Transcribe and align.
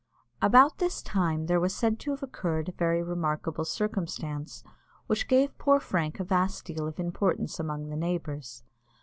About 0.41 0.79
this 0.79 1.03
time 1.03 1.45
there 1.45 1.59
was 1.59 1.75
said 1.75 1.99
to 1.99 2.09
have 2.09 2.23
occurred 2.23 2.67
a 2.67 2.71
very 2.71 3.03
remarkable 3.03 3.63
circumstance, 3.65 4.63
which 5.05 5.27
gave 5.27 5.55
poor 5.59 5.79
Frank 5.79 6.19
a 6.19 6.23
vast 6.23 6.65
deal 6.65 6.87
of 6.87 6.99
importance 6.99 7.59
among 7.59 7.89
the 7.89 7.95
neighbours. 7.97 8.63